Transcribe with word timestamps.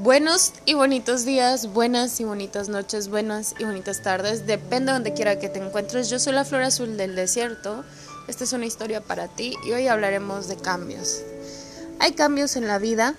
Buenos 0.00 0.52
y 0.64 0.74
bonitos 0.74 1.24
días, 1.24 1.72
buenas 1.72 2.20
y 2.20 2.24
bonitas 2.24 2.68
noches, 2.68 3.08
buenas 3.08 3.56
y 3.58 3.64
bonitas 3.64 4.00
tardes, 4.00 4.46
depende 4.46 4.92
de 4.92 4.92
donde 4.92 5.12
quiera 5.12 5.40
que 5.40 5.48
te 5.48 5.58
encuentres. 5.58 6.08
Yo 6.08 6.20
soy 6.20 6.34
la 6.34 6.44
flor 6.44 6.62
azul 6.62 6.96
del 6.96 7.16
desierto. 7.16 7.84
Esta 8.28 8.44
es 8.44 8.52
una 8.52 8.64
historia 8.64 9.00
para 9.00 9.26
ti 9.26 9.56
y 9.66 9.72
hoy 9.72 9.88
hablaremos 9.88 10.46
de 10.46 10.54
cambios. 10.54 11.22
Hay 11.98 12.12
cambios 12.12 12.54
en 12.54 12.68
la 12.68 12.78
vida 12.78 13.16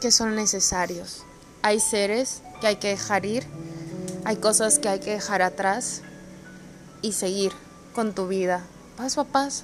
que 0.00 0.10
son 0.10 0.34
necesarios. 0.34 1.22
Hay 1.62 1.78
seres 1.78 2.42
que 2.60 2.66
hay 2.66 2.76
que 2.76 2.88
dejar 2.88 3.24
ir, 3.24 3.44
hay 4.24 4.38
cosas 4.38 4.80
que 4.80 4.88
hay 4.88 4.98
que 4.98 5.12
dejar 5.12 5.40
atrás 5.40 6.02
y 7.00 7.12
seguir 7.12 7.52
con 7.94 8.12
tu 8.12 8.26
vida 8.26 8.64
paso 8.96 9.20
a 9.20 9.24
paso, 9.24 9.62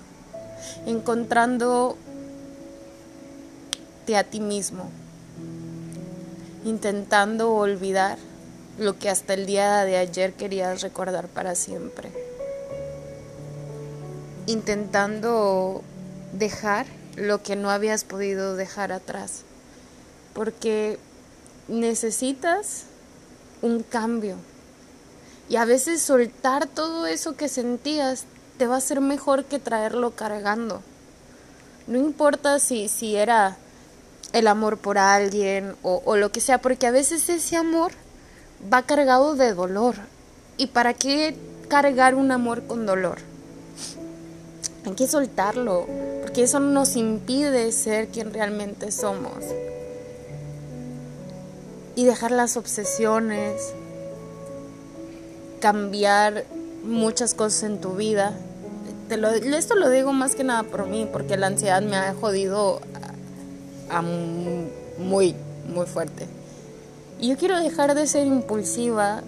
encontrándote 0.86 1.96
a 4.14 4.22
ti 4.22 4.38
mismo 4.38 4.88
intentando 6.64 7.52
olvidar 7.54 8.18
lo 8.78 8.98
que 8.98 9.10
hasta 9.10 9.34
el 9.34 9.46
día 9.46 9.84
de 9.84 9.96
ayer 9.96 10.32
querías 10.32 10.82
recordar 10.82 11.28
para 11.28 11.54
siempre. 11.54 12.10
Intentando 14.46 15.82
dejar 16.32 16.86
lo 17.16 17.42
que 17.42 17.56
no 17.56 17.70
habías 17.70 18.04
podido 18.04 18.56
dejar 18.56 18.92
atrás. 18.92 19.42
Porque 20.32 20.98
necesitas 21.68 22.84
un 23.62 23.82
cambio. 23.82 24.36
Y 25.48 25.56
a 25.56 25.64
veces 25.64 26.02
soltar 26.02 26.66
todo 26.66 27.06
eso 27.06 27.36
que 27.36 27.48
sentías 27.48 28.24
te 28.58 28.66
va 28.66 28.76
a 28.76 28.80
ser 28.80 29.00
mejor 29.00 29.44
que 29.44 29.58
traerlo 29.58 30.12
cargando. 30.12 30.82
No 31.86 31.98
importa 31.98 32.58
si, 32.58 32.88
si 32.88 33.16
era 33.16 33.58
el 34.32 34.46
amor 34.46 34.78
por 34.78 34.98
alguien 34.98 35.74
o, 35.82 36.16
lo 36.16 36.32
que 36.32 36.40
sea, 36.40 36.58
porque 36.58 36.86
a 36.86 36.90
veces 36.90 37.28
ese 37.28 37.56
amor 37.56 37.92
va 38.72 38.82
cargado 38.82 39.36
de 39.36 39.54
dolor. 39.54 39.96
¿Y 40.56 40.68
para 40.68 40.94
qué 40.94 41.36
cargar 41.68 42.14
un 42.14 42.30
amor 42.30 42.66
con 42.66 42.86
dolor? 42.86 43.18
Hay 44.84 44.92
que 44.92 45.06
soltarlo, 45.06 45.86
porque 46.22 46.42
eso 46.42 46.60
nos 46.60 46.96
impide 46.96 47.72
ser 47.72 48.08
quien 48.08 48.32
realmente 48.32 48.90
somos. 48.90 49.44
Y 51.96 52.04
dejar 52.04 52.32
las 52.32 52.56
obsesiones, 52.56 53.72
cambiar 55.60 56.44
muchas 56.84 57.34
cosas 57.34 57.62
en 57.62 57.80
tu 57.80 57.94
vida. 57.94 58.34
Esto 59.08 59.74
lo 59.76 59.90
digo 59.90 60.12
más 60.12 60.34
que 60.34 60.44
nada 60.44 60.64
por 60.64 60.86
mí, 60.86 61.08
porque 61.10 61.36
la 61.36 61.46
ansiedad 61.46 61.82
me 61.82 61.96
ha 61.96 62.14
jodido 62.14 62.80
muy, 64.98 65.34
muy 65.66 65.86
fuerte. 65.86 66.26
Y 67.20 67.28
yo 67.28 67.36
quiero 67.36 67.58
dejar 67.58 67.94
de 67.94 68.06
ser 68.06 68.26
impulsiva, 68.26 69.22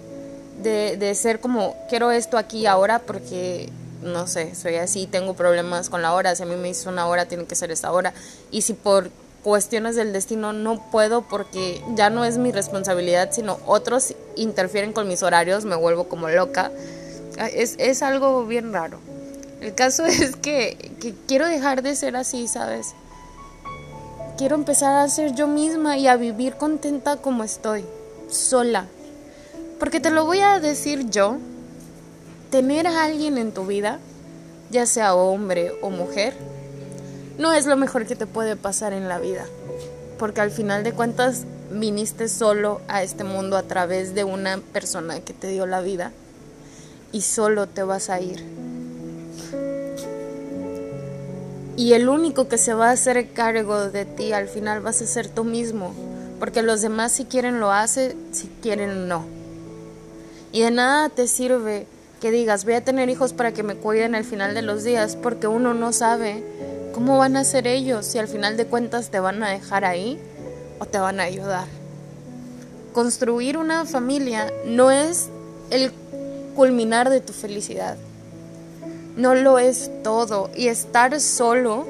de, 0.61 0.97
de 0.97 1.15
ser 1.15 1.39
como, 1.39 1.75
quiero 1.89 2.11
esto 2.11 2.37
aquí 2.37 2.65
ahora 2.65 2.99
porque, 2.99 3.69
no 4.01 4.27
sé, 4.27 4.55
soy 4.55 4.75
así, 4.75 5.07
tengo 5.07 5.33
problemas 5.33 5.89
con 5.89 6.01
la 6.01 6.13
hora, 6.13 6.35
si 6.35 6.43
a 6.43 6.45
mí 6.45 6.55
me 6.55 6.69
hizo 6.69 6.89
una 6.89 7.07
hora, 7.07 7.25
tiene 7.25 7.45
que 7.45 7.55
ser 7.55 7.71
esta 7.71 7.91
hora. 7.91 8.13
Y 8.51 8.61
si 8.61 8.73
por 8.73 9.09
cuestiones 9.43 9.95
del 9.95 10.11
destino 10.11 10.51
no 10.51 10.91
puedo 10.91 11.21
porque 11.21 11.81
ya 11.95 12.09
no 12.09 12.25
es 12.25 12.37
mi 12.37 12.51
responsabilidad, 12.51 13.29
sino 13.31 13.59
otros 13.65 14.13
interfieren 14.35 14.91
con 14.91 15.07
mis 15.07 15.23
horarios, 15.23 15.63
me 15.63 15.75
vuelvo 15.75 16.09
como 16.09 16.27
loca. 16.27 16.71
Es, 17.53 17.75
es 17.77 18.01
algo 18.01 18.45
bien 18.45 18.73
raro. 18.73 18.99
El 19.61 19.73
caso 19.73 20.05
es 20.05 20.35
que, 20.35 20.91
que 20.99 21.13
quiero 21.27 21.47
dejar 21.47 21.81
de 21.81 21.95
ser 21.95 22.15
así, 22.15 22.47
¿sabes? 22.47 22.93
Quiero 24.37 24.53
empezar 24.53 24.95
a 24.95 25.09
ser 25.09 25.33
yo 25.33 25.47
misma 25.47 25.97
y 25.97 26.05
a 26.05 26.15
vivir 26.15 26.57
contenta 26.57 27.17
como 27.17 27.43
estoy, 27.43 27.83
sola. 28.29 28.85
Porque 29.79 29.99
te 29.99 30.11
lo 30.11 30.25
voy 30.25 30.41
a 30.41 30.59
decir 30.59 31.09
yo, 31.09 31.37
tener 32.51 32.85
a 32.85 33.05
alguien 33.05 33.39
en 33.39 33.51
tu 33.51 33.65
vida, 33.65 33.97
ya 34.69 34.85
sea 34.85 35.15
hombre 35.15 35.71
o 35.81 35.89
mujer, 35.89 36.35
no 37.39 37.51
es 37.51 37.65
lo 37.65 37.77
mejor 37.77 38.05
que 38.05 38.15
te 38.15 38.27
puede 38.27 38.55
pasar 38.55 38.93
en 38.93 39.07
la 39.07 39.17
vida. 39.17 39.43
Porque 40.19 40.41
al 40.41 40.51
final 40.51 40.83
de 40.83 40.93
cuentas 40.93 41.45
viniste 41.71 42.29
solo 42.29 42.81
a 42.87 43.01
este 43.01 43.23
mundo 43.23 43.57
a 43.57 43.63
través 43.63 44.13
de 44.13 44.23
una 44.23 44.59
persona 44.71 45.19
que 45.19 45.33
te 45.33 45.47
dio 45.47 45.65
la 45.65 45.81
vida 45.81 46.11
y 47.11 47.21
solo 47.21 47.65
te 47.65 47.81
vas 47.81 48.11
a 48.11 48.21
ir. 48.21 48.45
Y 51.77 51.93
el 51.93 52.09
único 52.09 52.47
que 52.47 52.57
se 52.57 52.73
va 52.73 52.89
a 52.89 52.93
hacer 52.93 53.33
cargo 53.33 53.89
de 53.89 54.05
ti 54.05 54.33
al 54.33 54.47
final 54.47 54.81
vas 54.81 54.99
a 55.03 55.05
ser 55.05 55.27
tú 55.27 55.43
mismo. 55.43 55.93
Porque 56.39 56.63
los 56.63 56.81
demás 56.81 57.11
si 57.11 57.25
quieren 57.25 57.59
lo 57.59 57.71
hacen, 57.71 58.17
si 58.31 58.47
quieren 58.63 59.07
no. 59.07 59.25
Y 60.51 60.61
de 60.61 60.71
nada 60.71 61.09
te 61.09 61.27
sirve 61.27 61.85
que 62.19 62.31
digas 62.31 62.65
voy 62.65 62.73
a 62.73 62.83
tener 62.83 63.09
hijos 63.09 63.31
para 63.31 63.51
que 63.51 63.61
me 63.61 63.75
cuiden 63.75 64.15
al 64.15 64.23
final 64.23 64.55
de 64.55 64.63
los 64.63 64.83
días 64.83 65.15
porque 65.15 65.45
uno 65.45 65.75
no 65.75 65.93
sabe 65.93 66.43
cómo 66.95 67.19
van 67.19 67.37
a 67.37 67.43
ser 67.43 67.67
ellos 67.67 68.07
si 68.07 68.17
al 68.17 68.27
final 68.27 68.57
de 68.57 68.65
cuentas 68.65 69.11
te 69.11 69.19
van 69.19 69.43
a 69.43 69.49
dejar 69.51 69.85
ahí 69.85 70.19
o 70.79 70.85
te 70.87 70.97
van 70.97 71.19
a 71.19 71.23
ayudar. 71.23 71.67
Construir 72.91 73.55
una 73.55 73.85
familia 73.85 74.51
no 74.65 74.89
es 74.89 75.29
el 75.69 75.91
culminar 76.55 77.11
de 77.11 77.21
tu 77.21 77.33
felicidad 77.33 77.97
no 79.17 79.33
lo 79.35 79.59
es 79.59 79.91
todo 80.03 80.49
y 80.55 80.67
estar 80.67 81.19
solo 81.19 81.85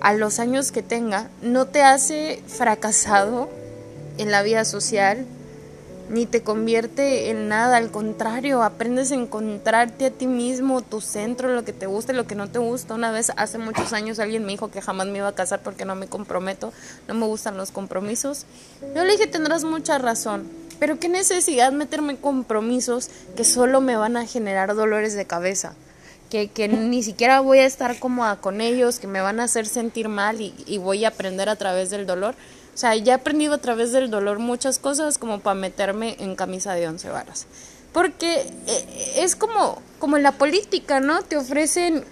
a 0.00 0.14
los 0.14 0.38
años 0.38 0.72
que 0.72 0.82
tenga 0.82 1.28
no 1.42 1.66
te 1.66 1.82
hace 1.82 2.42
fracasado 2.46 3.50
en 4.16 4.30
la 4.30 4.42
vida 4.42 4.64
social 4.64 5.26
ni 6.08 6.24
te 6.24 6.42
convierte 6.42 7.28
en 7.28 7.48
nada, 7.48 7.76
al 7.76 7.90
contrario, 7.90 8.62
aprendes 8.62 9.12
a 9.12 9.14
encontrarte 9.14 10.06
a 10.06 10.10
ti 10.10 10.26
mismo, 10.26 10.80
tu 10.80 11.02
centro, 11.02 11.54
lo 11.54 11.66
que 11.66 11.74
te 11.74 11.84
gusta 11.84 12.14
y 12.14 12.16
lo 12.16 12.26
que 12.26 12.34
no 12.34 12.48
te 12.48 12.58
gusta. 12.58 12.94
Una 12.94 13.10
vez 13.10 13.30
hace 13.36 13.58
muchos 13.58 13.92
años 13.92 14.18
alguien 14.18 14.42
me 14.44 14.52
dijo 14.52 14.70
que 14.70 14.80
jamás 14.80 15.06
me 15.08 15.18
iba 15.18 15.28
a 15.28 15.34
casar 15.34 15.60
porque 15.62 15.84
no 15.84 15.96
me 15.96 16.06
comprometo, 16.06 16.72
no 17.06 17.12
me 17.12 17.26
gustan 17.26 17.58
los 17.58 17.70
compromisos. 17.72 18.46
Yo 18.94 19.04
le 19.04 19.12
dije, 19.12 19.26
tendrás 19.26 19.64
mucha 19.64 19.98
razón, 19.98 20.48
pero 20.78 20.98
qué 20.98 21.10
necesidad 21.10 21.72
meterme 21.72 22.12
en 22.12 22.16
compromisos 22.16 23.10
que 23.36 23.44
solo 23.44 23.82
me 23.82 23.96
van 23.96 24.16
a 24.16 24.26
generar 24.26 24.74
dolores 24.74 25.14
de 25.14 25.26
cabeza 25.26 25.74
que, 26.30 26.48
que 26.48 26.68
ni 26.68 27.02
siquiera 27.02 27.40
voy 27.40 27.58
a 27.58 27.66
estar 27.66 27.98
cómoda 27.98 28.36
con 28.36 28.60
ellos, 28.60 28.98
que 28.98 29.06
me 29.06 29.20
van 29.20 29.40
a 29.40 29.44
hacer 29.44 29.66
sentir 29.66 30.08
mal 30.08 30.40
y, 30.40 30.78
voy 30.78 31.04
a 31.04 31.08
aprender 31.08 31.48
a 31.48 31.56
través 31.56 31.90
del 31.90 32.06
dolor. 32.06 32.34
O 32.74 32.78
sea, 32.78 32.94
ya 32.94 33.12
he 33.12 33.16
aprendido 33.16 33.54
a 33.54 33.58
través 33.58 33.92
del 33.92 34.10
dolor 34.10 34.38
muchas 34.38 34.78
cosas 34.78 35.18
como 35.18 35.40
para 35.40 35.54
meterme 35.54 36.16
en 36.20 36.36
camisa 36.36 36.74
de 36.74 36.86
once 36.86 37.08
varas. 37.08 37.46
Porque 37.92 38.46
eh, 38.66 39.14
es 39.16 39.34
como, 39.34 39.82
como 39.98 40.16
en 40.16 40.22
la 40.22 40.32
política, 40.32 41.00
¿no? 41.00 41.22
Te 41.22 41.36
ofrecen 41.36 42.04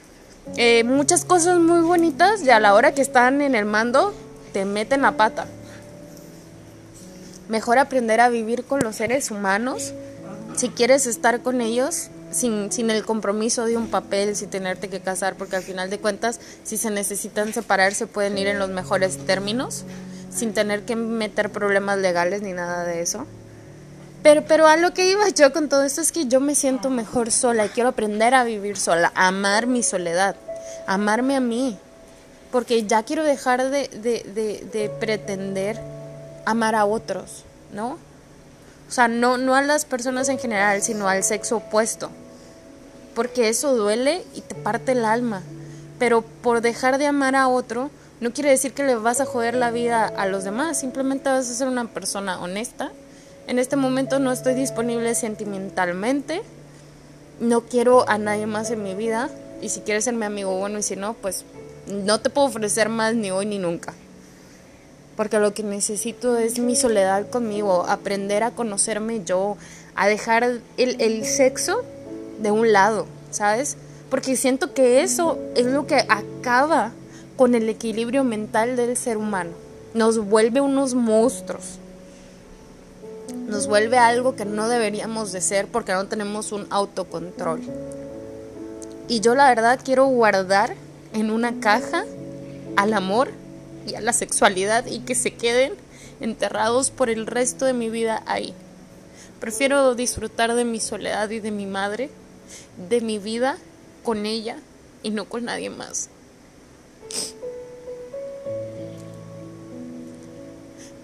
eh, 0.56 0.82
muchas 0.84 1.24
cosas 1.24 1.58
muy 1.58 1.80
bonitas 1.80 2.42
y 2.42 2.50
a 2.50 2.58
la 2.58 2.74
hora 2.74 2.92
que 2.92 3.02
están 3.02 3.42
en 3.42 3.54
el 3.54 3.64
mando 3.64 4.14
te 4.52 4.64
meten 4.64 5.02
la 5.02 5.12
pata. 5.12 5.46
Mejor 7.48 7.78
aprender 7.78 8.20
a 8.20 8.28
vivir 8.28 8.64
con 8.64 8.80
los 8.80 8.96
seres 8.96 9.30
humanos. 9.30 9.92
Si 10.56 10.70
quieres 10.70 11.06
estar 11.06 11.42
con 11.42 11.60
ellos, 11.60 12.08
sin, 12.36 12.70
sin 12.70 12.90
el 12.90 13.04
compromiso 13.04 13.64
de 13.64 13.76
un 13.76 13.88
papel, 13.88 14.36
sin 14.36 14.50
tenerte 14.50 14.88
que 14.88 15.00
casar, 15.00 15.34
porque 15.36 15.56
al 15.56 15.62
final 15.62 15.90
de 15.90 15.98
cuentas, 15.98 16.38
si 16.62 16.76
se 16.76 16.90
necesitan 16.90 17.52
separar, 17.52 17.94
se 17.94 18.06
pueden 18.06 18.38
ir 18.38 18.46
en 18.46 18.58
los 18.58 18.70
mejores 18.70 19.18
términos, 19.26 19.84
sin 20.32 20.52
tener 20.52 20.84
que 20.84 20.96
meter 20.96 21.50
problemas 21.50 21.98
legales 21.98 22.42
ni 22.42 22.52
nada 22.52 22.84
de 22.84 23.00
eso. 23.00 23.26
Pero, 24.22 24.44
pero 24.44 24.66
a 24.66 24.76
lo 24.76 24.92
que 24.92 25.10
iba 25.10 25.28
yo 25.30 25.52
con 25.52 25.68
todo 25.68 25.84
esto 25.84 26.00
es 26.00 26.12
que 26.12 26.26
yo 26.26 26.40
me 26.40 26.54
siento 26.54 26.90
mejor 26.90 27.30
sola 27.30 27.66
y 27.66 27.68
quiero 27.70 27.90
aprender 27.90 28.34
a 28.34 28.44
vivir 28.44 28.76
sola, 28.76 29.12
a 29.14 29.28
amar 29.28 29.66
mi 29.66 29.82
soledad, 29.82 30.36
amarme 30.86 31.36
a 31.36 31.40
mí, 31.40 31.78
porque 32.52 32.84
ya 32.84 33.02
quiero 33.02 33.24
dejar 33.24 33.70
de, 33.70 33.88
de, 33.88 34.24
de, 34.34 34.66
de 34.72 34.88
pretender 34.88 35.80
amar 36.44 36.74
a 36.74 36.84
otros, 36.84 37.44
¿no? 37.72 37.98
O 38.88 38.92
sea, 38.92 39.08
no, 39.08 39.36
no 39.36 39.54
a 39.54 39.62
las 39.62 39.84
personas 39.84 40.28
en 40.28 40.38
general, 40.38 40.82
sino 40.82 41.08
al 41.08 41.24
sexo 41.24 41.56
opuesto. 41.56 42.10
Porque 43.16 43.48
eso 43.48 43.74
duele 43.74 44.22
y 44.36 44.42
te 44.42 44.54
parte 44.54 44.92
el 44.92 45.04
alma. 45.04 45.42
Pero 45.98 46.22
por 46.22 46.60
dejar 46.60 46.98
de 46.98 47.06
amar 47.06 47.34
a 47.34 47.48
otro, 47.48 47.90
no 48.20 48.32
quiere 48.32 48.50
decir 48.50 48.72
que 48.72 48.84
le 48.84 48.94
vas 48.94 49.20
a 49.20 49.26
joder 49.26 49.56
la 49.56 49.72
vida 49.72 50.06
a 50.06 50.26
los 50.26 50.44
demás. 50.44 50.78
Simplemente 50.78 51.28
vas 51.28 51.50
a 51.50 51.54
ser 51.54 51.66
una 51.66 51.88
persona 51.88 52.40
honesta. 52.40 52.92
En 53.48 53.58
este 53.58 53.74
momento 53.74 54.20
no 54.20 54.30
estoy 54.30 54.54
disponible 54.54 55.16
sentimentalmente. 55.16 56.42
No 57.40 57.62
quiero 57.62 58.08
a 58.08 58.18
nadie 58.18 58.46
más 58.46 58.70
en 58.70 58.84
mi 58.84 58.94
vida. 58.94 59.30
Y 59.60 59.70
si 59.70 59.80
quieres 59.80 60.04
ser 60.04 60.14
mi 60.14 60.26
amigo, 60.26 60.56
bueno, 60.56 60.78
y 60.78 60.84
si 60.84 60.94
no, 60.94 61.14
pues 61.14 61.44
no 61.88 62.20
te 62.20 62.30
puedo 62.30 62.46
ofrecer 62.46 62.88
más 62.88 63.16
ni 63.16 63.32
hoy 63.32 63.46
ni 63.46 63.58
nunca 63.58 63.92
porque 65.16 65.38
lo 65.38 65.54
que 65.54 65.62
necesito 65.62 66.36
es 66.36 66.58
mi 66.58 66.76
soledad 66.76 67.28
conmigo, 67.30 67.86
aprender 67.88 68.42
a 68.42 68.50
conocerme 68.50 69.24
yo, 69.24 69.56
a 69.94 70.06
dejar 70.06 70.44
el, 70.44 70.62
el 70.76 71.24
sexo 71.24 71.82
de 72.40 72.50
un 72.50 72.72
lado, 72.72 73.06
¿sabes? 73.30 73.76
Porque 74.10 74.36
siento 74.36 74.72
que 74.74 75.02
eso 75.02 75.38
es 75.54 75.66
lo 75.66 75.86
que 75.86 76.04
acaba 76.08 76.92
con 77.36 77.54
el 77.54 77.68
equilibrio 77.68 78.24
mental 78.24 78.76
del 78.76 78.96
ser 78.96 79.16
humano, 79.16 79.50
nos 79.94 80.18
vuelve 80.18 80.60
unos 80.60 80.94
monstruos. 80.94 81.78
nos 83.48 83.66
vuelve 83.66 83.98
algo 83.98 84.34
que 84.34 84.44
no 84.44 84.68
deberíamos 84.68 85.32
de 85.32 85.40
ser 85.40 85.66
porque 85.68 85.92
no 85.92 86.06
tenemos 86.06 86.52
un 86.52 86.66
autocontrol. 86.70 87.60
Y 89.08 89.20
yo 89.20 89.34
la 89.34 89.48
verdad 89.48 89.80
quiero 89.84 90.06
guardar 90.06 90.74
en 91.12 91.30
una 91.30 91.60
caja 91.60 92.04
al 92.76 92.92
amor 92.92 93.30
y 93.86 93.94
a 93.94 94.00
la 94.00 94.12
sexualidad 94.12 94.86
y 94.86 95.00
que 95.00 95.14
se 95.14 95.34
queden 95.34 95.74
enterrados 96.20 96.90
por 96.90 97.08
el 97.08 97.26
resto 97.26 97.64
de 97.64 97.72
mi 97.72 97.88
vida 97.88 98.22
ahí. 98.26 98.52
Prefiero 99.40 99.94
disfrutar 99.94 100.54
de 100.54 100.64
mi 100.64 100.80
soledad 100.80 101.30
y 101.30 101.40
de 101.40 101.50
mi 101.50 101.66
madre, 101.66 102.10
de 102.88 103.00
mi 103.00 103.18
vida 103.18 103.58
con 104.02 104.26
ella 104.26 104.58
y 105.02 105.10
no 105.10 105.26
con 105.26 105.46
nadie 105.46 105.70
más. 105.70 106.08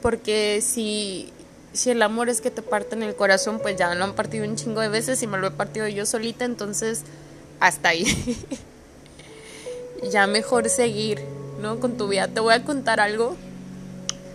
Porque 0.00 0.61
si, 0.62 1.33
si 1.73 1.91
el 1.91 2.03
amor 2.03 2.29
es 2.29 2.41
que 2.41 2.50
te 2.50 2.62
parte 2.62 2.97
en 2.97 3.05
el 3.05 3.15
corazón, 3.15 3.61
pues 3.61 3.77
ya 3.77 3.94
lo 3.94 4.05
han 4.05 4.15
partido 4.15 4.44
un 4.44 4.56
chingo 4.56 4.81
de 4.81 4.89
veces 4.89 5.23
y 5.23 5.27
me 5.27 5.39
lo 5.39 5.47
he 5.47 5.50
partido 5.53 5.87
yo 5.87 6.06
solita, 6.06 6.44
entonces 6.44 7.03
hasta 7.61 7.91
ahí. 7.91 8.05
ya 10.11 10.27
mejor 10.27 10.69
seguir, 10.69 11.23
¿no? 11.61 11.79
Con 11.79 11.97
tu 11.97 12.09
vida. 12.09 12.27
Te 12.27 12.41
voy 12.41 12.55
a 12.55 12.65
contar 12.65 13.00
algo. 13.00 13.37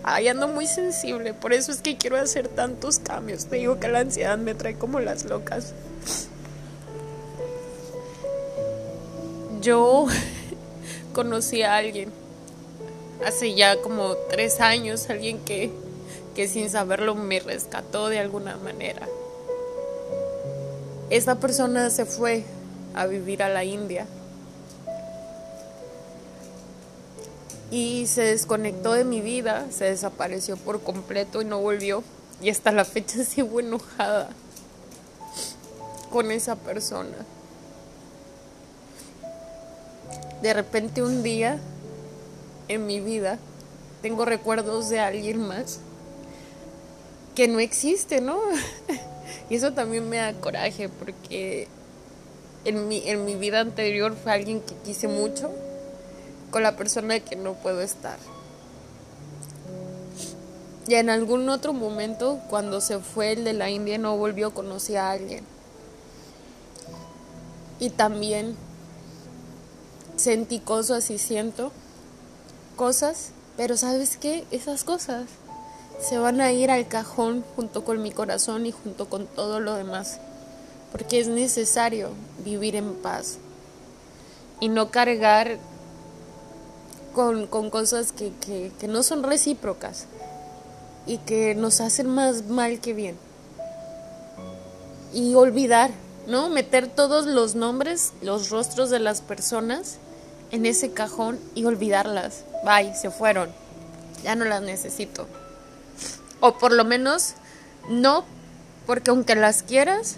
Ay, 0.02 0.28
ando 0.28 0.48
muy 0.48 0.66
sensible, 0.66 1.34
por 1.34 1.52
eso 1.52 1.70
es 1.70 1.82
que 1.82 1.98
quiero 1.98 2.16
hacer 2.16 2.48
tantos 2.48 2.98
cambios. 2.98 3.46
Te 3.46 3.56
digo 3.56 3.78
que 3.78 3.88
la 3.88 3.98
ansiedad 3.98 4.38
me 4.38 4.54
trae 4.54 4.74
como 4.74 5.00
las 5.00 5.26
locas. 5.26 5.74
Yo 9.68 10.06
conocí 11.12 11.62
a 11.62 11.76
alguien 11.76 12.10
hace 13.22 13.54
ya 13.54 13.82
como 13.82 14.14
tres 14.30 14.62
años, 14.62 15.10
alguien 15.10 15.40
que, 15.40 15.70
que 16.34 16.48
sin 16.48 16.70
saberlo 16.70 17.14
me 17.14 17.38
rescató 17.38 18.08
de 18.08 18.18
alguna 18.18 18.56
manera. 18.56 19.06
Esta 21.10 21.34
persona 21.34 21.90
se 21.90 22.06
fue 22.06 22.44
a 22.94 23.04
vivir 23.04 23.42
a 23.42 23.50
la 23.50 23.62
India 23.62 24.06
y 27.70 28.06
se 28.06 28.22
desconectó 28.22 28.94
de 28.94 29.04
mi 29.04 29.20
vida, 29.20 29.66
se 29.70 29.84
desapareció 29.84 30.56
por 30.56 30.80
completo 30.80 31.42
y 31.42 31.44
no 31.44 31.60
volvió. 31.60 32.02
Y 32.40 32.48
hasta 32.48 32.72
la 32.72 32.86
fecha 32.86 33.22
sigo 33.26 33.60
enojada 33.60 34.30
con 36.10 36.30
esa 36.30 36.56
persona. 36.56 37.26
De 40.42 40.54
repente 40.54 41.02
un 41.02 41.22
día 41.22 41.58
en 42.68 42.86
mi 42.86 43.00
vida 43.00 43.38
tengo 44.02 44.24
recuerdos 44.24 44.88
de 44.88 45.00
alguien 45.00 45.46
más 45.46 45.80
que 47.34 47.48
no 47.48 47.60
existe, 47.60 48.20
¿no? 48.20 48.38
y 49.50 49.56
eso 49.56 49.72
también 49.72 50.08
me 50.08 50.18
da 50.18 50.32
coraje 50.34 50.88
porque 50.88 51.68
en 52.64 52.88
mi, 52.88 53.08
en 53.08 53.24
mi 53.24 53.34
vida 53.36 53.60
anterior 53.60 54.16
fue 54.22 54.32
alguien 54.32 54.60
que 54.60 54.74
quise 54.84 55.08
mucho 55.08 55.50
con 56.50 56.62
la 56.62 56.76
persona 56.76 57.20
que 57.20 57.36
no 57.36 57.54
puedo 57.54 57.80
estar. 57.80 58.18
Y 60.88 60.94
en 60.94 61.10
algún 61.10 61.48
otro 61.50 61.74
momento, 61.74 62.40
cuando 62.48 62.80
se 62.80 62.98
fue 62.98 63.32
el 63.32 63.44
de 63.44 63.52
la 63.52 63.68
India, 63.68 63.98
no 63.98 64.16
volvió 64.16 64.48
a 64.48 64.54
conocer 64.54 64.96
a 64.96 65.10
alguien. 65.10 65.44
Y 67.78 67.90
también 67.90 68.56
sentí 70.18 70.58
cosas 70.58 71.10
y 71.10 71.18
siento 71.18 71.70
cosas, 72.76 73.30
pero 73.56 73.76
¿sabes 73.76 74.16
qué? 74.16 74.44
Esas 74.50 74.84
cosas 74.84 75.26
se 76.00 76.18
van 76.18 76.40
a 76.40 76.52
ir 76.52 76.70
al 76.70 76.88
cajón 76.88 77.44
junto 77.56 77.84
con 77.84 78.02
mi 78.02 78.10
corazón 78.10 78.66
y 78.66 78.72
junto 78.72 79.08
con 79.08 79.26
todo 79.26 79.60
lo 79.60 79.74
demás. 79.74 80.20
Porque 80.92 81.20
es 81.20 81.28
necesario 81.28 82.10
vivir 82.44 82.76
en 82.76 82.94
paz 82.94 83.38
y 84.60 84.68
no 84.68 84.90
cargar 84.90 85.58
con, 87.14 87.46
cosas 87.46 88.12
que, 88.12 88.32
que 88.78 88.88
no 88.88 89.02
son 89.02 89.22
recíprocas 89.22 90.06
y 91.06 91.18
que 91.18 91.54
nos 91.54 91.80
hacen 91.80 92.08
más 92.08 92.44
mal 92.44 92.80
que 92.80 92.92
bien. 92.92 93.16
Y 95.12 95.34
olvidar, 95.34 95.90
¿no? 96.26 96.48
Meter 96.48 96.88
todos 96.88 97.26
los 97.26 97.54
nombres, 97.54 98.12
los 98.22 98.50
rostros 98.50 98.90
de 98.90 99.00
las 99.00 99.20
personas 99.20 99.98
en 100.50 100.66
ese 100.66 100.92
cajón 100.92 101.38
y 101.54 101.64
olvidarlas. 101.64 102.44
Bye, 102.64 102.94
se 102.94 103.10
fueron. 103.10 103.50
Ya 104.22 104.34
no 104.34 104.44
las 104.44 104.62
necesito. 104.62 105.28
O 106.40 106.58
por 106.58 106.72
lo 106.72 106.84
menos 106.84 107.34
no, 107.88 108.24
porque 108.86 109.10
aunque 109.10 109.34
las 109.34 109.62
quieras, 109.62 110.16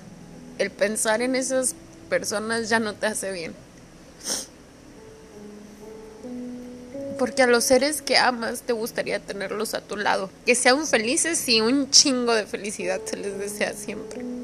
el 0.59 0.71
pensar 0.71 1.23
en 1.23 1.35
esas 1.35 1.75
personas 2.09 2.69
ya 2.69 2.81
no 2.81 2.95
te 2.95 3.07
hace 3.07 3.33
bien. 3.33 3.55
Porque 7.19 7.43
a 7.43 7.47
los 7.47 7.65
seres 7.65 8.01
que 8.01 8.17
amas 8.17 8.63
te 8.63 8.73
gustaría 8.73 9.21
tenerlos 9.21 9.75
a 9.75 9.81
tu 9.81 9.97
lado. 9.97 10.31
Que 10.47 10.55
sean 10.55 10.87
felices 10.87 11.47
y 11.49 11.61
un 11.61 11.91
chingo 11.91 12.35
de 12.35 12.47
felicidad 12.47 13.01
se 13.05 13.17
les 13.17 13.39
desea 13.39 13.75
siempre. 13.75 14.40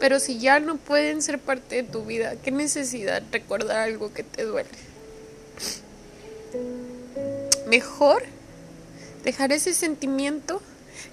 Pero 0.00 0.20
si 0.20 0.38
ya 0.38 0.60
no 0.60 0.76
pueden 0.76 1.22
ser 1.22 1.38
parte 1.38 1.76
de 1.76 1.82
tu 1.82 2.04
vida, 2.04 2.36
¿qué 2.36 2.50
necesidad 2.50 3.22
recordar 3.32 3.78
algo 3.78 4.12
que 4.12 4.22
te 4.22 4.44
duele? 4.44 4.68
Mejor 7.66 8.22
dejar 9.24 9.52
ese 9.52 9.74
sentimiento 9.74 10.60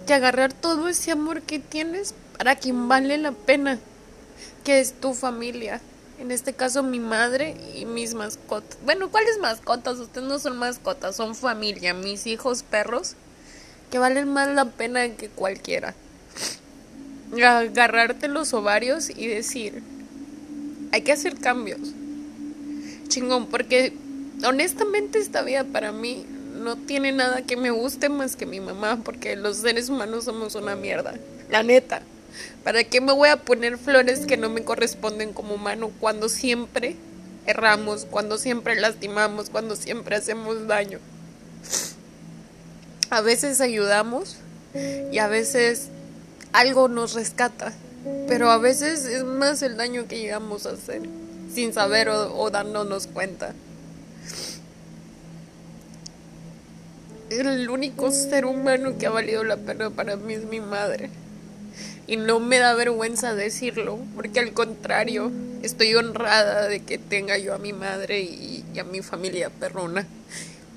que 0.05 0.13
agarrar 0.13 0.53
todo 0.53 0.89
ese 0.89 1.11
amor 1.11 1.41
que 1.41 1.59
tienes 1.59 2.13
para 2.37 2.55
quien 2.55 2.87
vale 2.87 3.17
la 3.17 3.31
pena, 3.31 3.79
que 4.63 4.79
es 4.79 4.93
tu 4.93 5.13
familia 5.13 5.81
en 6.19 6.31
este 6.31 6.53
caso 6.53 6.83
mi 6.83 6.99
madre 6.99 7.55
y 7.75 7.85
mis 7.85 8.13
mascotas. 8.13 8.77
Bueno, 8.85 9.09
¿cuáles 9.09 9.39
mascotas? 9.39 9.99
Ustedes 9.99 10.27
no 10.27 10.39
son 10.39 10.57
mascotas, 10.57 11.15
son 11.15 11.35
familia, 11.35 11.93
mis 11.93 12.27
hijos 12.27 12.63
perros, 12.63 13.15
que 13.91 13.99
valen 13.99 14.29
más 14.29 14.47
la 14.49 14.65
pena 14.65 15.09
que 15.09 15.29
cualquiera. 15.29 15.95
Agarrarte 17.41 18.27
los 18.27 18.53
ovarios 18.53 19.09
y 19.09 19.27
decir, 19.27 19.81
hay 20.91 21.01
que 21.01 21.11
hacer 21.11 21.37
cambios. 21.37 21.93
Chingón, 23.07 23.47
porque 23.47 23.93
honestamente 24.45 25.19
esta 25.19 25.41
vida 25.41 25.63
para 25.63 25.91
mí 25.91 26.25
no 26.53 26.77
tiene 26.77 27.11
nada 27.11 27.41
que 27.41 27.57
me 27.57 27.71
guste 27.71 28.09
más 28.09 28.35
que 28.35 28.45
mi 28.45 28.59
mamá, 28.59 29.01
porque 29.03 29.35
los 29.35 29.57
seres 29.57 29.89
humanos 29.89 30.25
somos 30.25 30.55
una 30.55 30.75
mierda. 30.75 31.15
La 31.49 31.63
neta. 31.63 32.01
¿Para 32.63 32.83
qué 32.83 33.01
me 33.01 33.13
voy 33.13 33.29
a 33.29 33.37
poner 33.37 33.77
flores 33.77 34.25
que 34.25 34.37
no 34.37 34.49
me 34.49 34.63
corresponden 34.63 35.33
como 35.33 35.55
humano 35.55 35.91
cuando 35.99 36.29
siempre 36.29 36.95
erramos, 37.45 38.05
cuando 38.09 38.37
siempre 38.37 38.79
lastimamos, 38.79 39.49
cuando 39.49 39.75
siempre 39.75 40.15
hacemos 40.15 40.67
daño? 40.67 40.99
A 43.09 43.21
veces 43.21 43.61
ayudamos 43.61 44.37
y 45.11 45.19
a 45.19 45.27
veces 45.27 45.89
algo 46.53 46.87
nos 46.87 47.13
rescata, 47.13 47.73
pero 48.27 48.49
a 48.49 48.57
veces 48.57 49.05
es 49.05 49.23
más 49.23 49.61
el 49.61 49.75
daño 49.75 50.07
que 50.07 50.19
llegamos 50.19 50.65
a 50.65 50.71
hacer 50.71 51.01
sin 51.53 51.73
saber 51.73 52.09
o, 52.09 52.49
dándonos 52.49 53.07
cuenta. 53.07 53.53
El 57.29 57.69
único 57.69 58.11
ser 58.11 58.45
humano 58.45 58.97
que 58.97 59.07
ha 59.07 59.09
valido 59.09 59.43
la 59.43 59.57
pena 59.57 59.89
para 59.89 60.15
mí 60.15 60.33
es 60.33 60.45
mi 60.45 60.59
madre 60.59 61.09
y 62.05 62.17
no 62.17 62.39
me 62.39 62.59
da 62.59 62.73
vergüenza 62.75 63.33
decirlo, 63.33 63.97
porque 64.15 64.39
al 64.39 64.53
contrario, 64.53 65.31
estoy 65.63 65.95
honrada 65.95 66.67
de 66.67 66.81
que 66.81 66.97
tenga 66.97 67.37
yo 67.37 67.53
a 67.53 67.57
mi 67.57 67.73
madre 67.73 68.21
y, 68.21 68.63
a 68.79 68.83
mi 68.83 69.01
familia 69.01 69.49
perrona. 69.49 70.05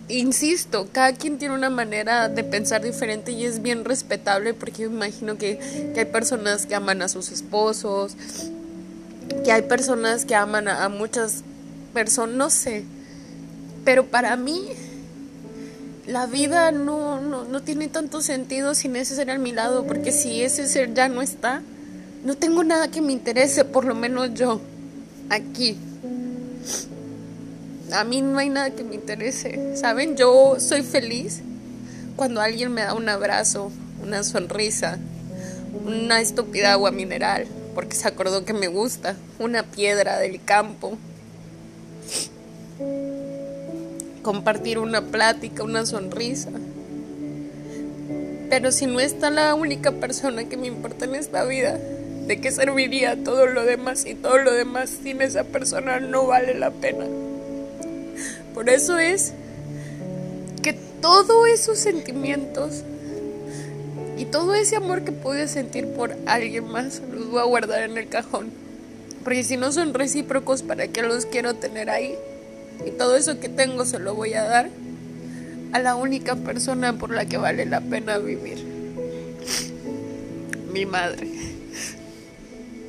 Insisto, 0.08 0.86
cada 0.92 1.12
quien 1.14 1.36
tiene 1.36 1.54
una 1.54 1.68
manera 1.68 2.28
de 2.28 2.44
pensar 2.44 2.82
diferente 2.82 3.32
y 3.32 3.44
es 3.44 3.60
bien 3.60 3.84
respetable 3.84 4.54
porque 4.54 4.82
yo 4.82 4.88
imagino 4.88 5.36
que, 5.36 5.58
hay 5.96 6.04
personas 6.04 6.66
que 6.66 6.76
aman 6.76 7.02
a 7.02 7.08
sus 7.08 7.32
esposos, 7.32 8.16
que 9.44 9.50
hay 9.50 9.62
personas 9.62 10.24
que 10.24 10.36
aman 10.36 10.68
a 10.68 10.88
muchas 10.88 11.42
personas, 11.92 12.36
no 12.36 12.50
sé, 12.50 12.84
pero 13.84 14.06
para 14.06 14.36
mí 14.36 14.68
la 16.06 16.26
vida 16.26 16.70
no, 16.70 17.20
no, 17.20 17.44
no 17.44 17.62
tiene 17.62 17.88
tanto 17.88 18.20
sentido 18.20 18.76
sin 18.76 18.94
ese 18.94 19.16
ser 19.16 19.30
a 19.32 19.38
mi 19.38 19.50
lado, 19.50 19.86
porque 19.88 20.12
si 20.12 20.40
ese 20.42 20.68
ser 20.68 20.94
ya 20.94 21.08
no 21.08 21.20
está, 21.20 21.62
no 22.24 22.36
tengo 22.36 22.62
nada 22.62 22.92
que 22.92 23.02
me 23.02 23.12
interese, 23.12 23.64
por 23.64 23.84
lo 23.84 23.96
menos 23.96 24.34
yo, 24.34 24.60
aquí. 25.30 25.76
A 27.92 28.04
mí 28.04 28.20
no 28.20 28.38
hay 28.38 28.48
nada 28.48 28.70
que 28.70 28.84
me 28.84 28.94
interese, 28.96 29.76
¿saben? 29.76 30.16
Yo 30.16 30.56
soy 30.58 30.82
feliz 30.82 31.40
cuando 32.16 32.40
alguien 32.40 32.72
me 32.72 32.82
da 32.82 32.94
un 32.94 33.08
abrazo, 33.08 33.70
una 34.02 34.22
sonrisa, 34.24 34.98
una 35.84 36.20
estúpida 36.20 36.72
agua 36.72 36.90
mineral, 36.90 37.46
porque 37.74 37.94
se 37.96 38.08
acordó 38.08 38.44
que 38.44 38.52
me 38.52 38.68
gusta, 38.68 39.16
una 39.38 39.62
piedra 39.62 40.18
del 40.18 40.42
campo 40.42 40.98
compartir 44.26 44.80
una 44.80 45.02
plática, 45.02 45.62
una 45.62 45.86
sonrisa. 45.86 46.50
Pero 48.50 48.72
si 48.72 48.86
no 48.86 48.98
está 48.98 49.30
la 49.30 49.54
única 49.54 49.92
persona 49.92 50.48
que 50.48 50.56
me 50.56 50.66
importa 50.66 51.04
en 51.04 51.14
esta 51.14 51.44
vida, 51.44 51.78
¿de 52.26 52.40
qué 52.40 52.50
serviría 52.50 53.22
todo 53.22 53.46
lo 53.46 53.64
demás? 53.64 54.04
Y 54.04 54.16
todo 54.16 54.38
lo 54.38 54.52
demás 54.52 54.90
sin 55.02 55.22
esa 55.22 55.44
persona 55.44 56.00
no 56.00 56.26
vale 56.26 56.54
la 56.54 56.72
pena. 56.72 57.06
Por 58.56 58.70
eso 58.70 58.98
es 58.98 59.34
que 60.62 60.72
todos 61.02 61.46
esos 61.46 61.78
sentimientos 61.78 62.84
y 64.16 64.24
todo 64.24 64.54
ese 64.54 64.76
amor 64.76 65.04
que 65.04 65.12
pude 65.12 65.46
sentir 65.46 65.88
por 65.88 66.16
alguien 66.24 66.66
más 66.66 67.02
los 67.12 67.30
voy 67.30 67.40
a 67.40 67.44
guardar 67.44 67.82
en 67.82 67.98
el 67.98 68.08
cajón. 68.08 68.48
Porque 69.22 69.44
si 69.44 69.58
no 69.58 69.72
son 69.72 69.92
recíprocos, 69.92 70.62
¿para 70.62 70.88
qué 70.88 71.02
los 71.02 71.26
quiero 71.26 71.52
tener 71.56 71.90
ahí? 71.90 72.14
Y 72.86 72.92
todo 72.92 73.14
eso 73.14 73.38
que 73.40 73.50
tengo 73.50 73.84
se 73.84 73.98
lo 73.98 74.14
voy 74.14 74.32
a 74.32 74.44
dar 74.44 74.70
a 75.72 75.78
la 75.78 75.94
única 75.94 76.34
persona 76.34 76.94
por 76.94 77.10
la 77.10 77.26
que 77.26 77.36
vale 77.36 77.66
la 77.66 77.82
pena 77.82 78.16
vivir. 78.16 78.64
Mi 80.72 80.86
madre. 80.86 81.28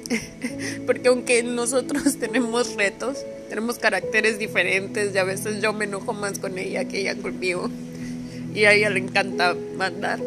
Porque 0.86 1.10
aunque 1.10 1.44
nosotros 1.44 2.16
tenemos 2.22 2.76
retos, 2.76 3.18
tenemos 3.50 3.80
caracteres 3.80 4.40
diferentes 4.40 5.14
y 5.14 5.18
a 5.18 5.24
veces 5.24 5.62
yo 5.62 5.74
me 5.74 5.86
enojo 5.86 6.14
más 6.14 6.40
con 6.40 6.58
ella 6.58 6.86
que 6.86 7.00
ella 7.02 7.16
conmigo. 7.16 7.70
Y 8.54 8.66
a 8.66 8.74
ella 8.74 8.90
le 8.90 9.00
encanta 9.00 9.56
mandar. 9.78 10.20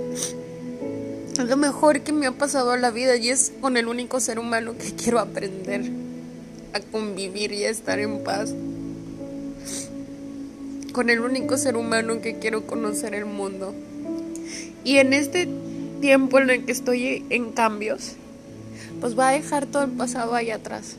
Es 1.33 1.49
lo 1.49 1.57
mejor 1.57 2.01
que 2.03 2.13
me 2.13 2.27
ha 2.27 2.33
pasado 2.33 2.71
a 2.73 2.77
la 2.77 2.91
vida 2.91 3.17
y 3.17 3.31
es 3.31 3.53
con 3.61 3.77
el 3.77 3.89
único 3.89 4.21
ser 4.21 4.39
humano 4.39 4.75
que 4.77 4.95
quiero 4.95 5.19
aprender 5.19 5.91
a 6.73 6.81
convivir 6.81 7.53
y 7.53 7.65
a 7.65 7.71
estar 7.71 7.99
en 7.99 8.23
paz 8.23 8.55
con 10.93 11.09
el 11.09 11.21
único 11.21 11.57
ser 11.57 11.77
humano 11.77 12.21
que 12.21 12.39
quiero 12.39 12.67
conocer 12.67 13.15
el 13.15 13.25
mundo. 13.25 13.75
Y 14.85 14.99
en 14.99 15.13
este 15.13 15.49
tiempo 16.01 16.39
en 16.39 16.51
el 16.51 16.65
que 16.65 16.73
estoy 16.73 17.25
en 17.31 17.53
cambios, 17.53 18.17
pues 19.01 19.19
va 19.19 19.29
a 19.29 19.33
dejar 19.33 19.67
todo 19.67 19.85
el 19.85 19.91
pasado 19.93 20.35
ahí 20.35 20.51
atrás. 20.51 20.97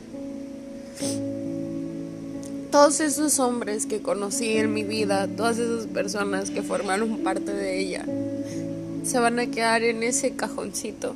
Todos 2.72 3.00
esos 3.00 3.38
hombres 3.38 3.84
que 3.84 4.00
conocí 4.00 4.56
en 4.56 4.72
mi 4.72 4.82
vida, 4.82 5.28
todas 5.28 5.58
esas 5.58 5.86
personas 5.86 6.48
que 6.48 6.62
formaron 6.62 7.18
parte 7.18 7.52
de 7.52 7.78
ella, 7.78 8.06
se 9.04 9.18
van 9.18 9.38
a 9.38 9.46
quedar 9.46 9.82
en 9.82 10.02
ese 10.02 10.30
cajoncito. 10.30 11.14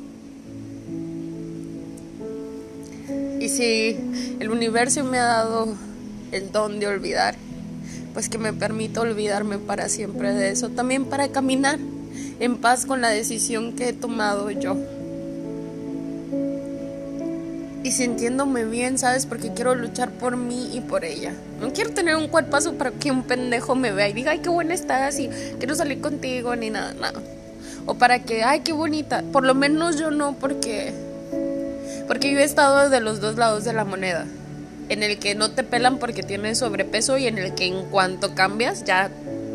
Y 3.40 3.48
si 3.48 3.96
el 4.38 4.50
universo 4.50 5.02
me 5.02 5.18
ha 5.18 5.24
dado 5.24 5.74
el 6.30 6.52
don 6.52 6.78
de 6.78 6.88
olvidar, 6.88 7.36
pues 8.12 8.28
que 8.28 8.36
me 8.36 8.52
permita 8.52 9.00
olvidarme 9.00 9.56
para 9.56 9.88
siempre 9.88 10.34
de 10.34 10.50
eso, 10.50 10.68
también 10.68 11.06
para 11.06 11.28
caminar 11.28 11.78
en 12.38 12.58
paz 12.58 12.84
con 12.84 13.00
la 13.00 13.08
decisión 13.08 13.72
que 13.72 13.88
he 13.88 13.92
tomado 13.94 14.50
yo. 14.50 14.76
Y 17.86 17.92
sintiéndome 17.92 18.64
bien, 18.64 18.98
¿sabes? 18.98 19.26
Porque 19.26 19.52
quiero 19.52 19.76
luchar 19.76 20.10
por 20.10 20.36
mí 20.36 20.70
y 20.74 20.80
por 20.80 21.04
ella. 21.04 21.32
No 21.60 21.72
quiero 21.72 21.90
tener 21.90 22.16
un 22.16 22.26
cuerpazo 22.26 22.74
para 22.74 22.90
que 22.90 23.12
un 23.12 23.22
pendejo 23.22 23.76
me 23.76 23.92
vea 23.92 24.08
y 24.08 24.12
diga, 24.12 24.32
ay, 24.32 24.40
qué 24.40 24.48
buena 24.48 24.74
estás 24.74 25.20
y 25.20 25.28
quiero 25.60 25.76
salir 25.76 26.00
contigo, 26.00 26.56
ni 26.56 26.68
nada, 26.68 26.94
nada. 26.94 27.22
O 27.86 27.94
para 27.94 28.24
que, 28.24 28.42
ay, 28.42 28.62
qué 28.64 28.72
bonita. 28.72 29.22
Por 29.30 29.44
lo 29.44 29.54
menos 29.54 30.00
yo 30.00 30.10
no, 30.10 30.32
porque. 30.32 30.92
Porque 32.08 32.32
yo 32.32 32.40
he 32.40 32.42
estado 32.42 32.90
de 32.90 32.98
los 32.98 33.20
dos 33.20 33.36
lados 33.36 33.62
de 33.62 33.72
la 33.72 33.84
moneda 33.84 34.26
en 34.88 35.04
el 35.04 35.20
que 35.20 35.36
no 35.36 35.52
te 35.52 35.62
pelan 35.62 35.98
porque 35.98 36.24
tienes 36.24 36.58
sobrepeso 36.58 37.18
y 37.18 37.28
en 37.28 37.38
el 37.38 37.54
que 37.54 37.66
en 37.66 37.84
cuanto 37.84 38.34
cambias 38.34 38.82
ya 38.82 39.12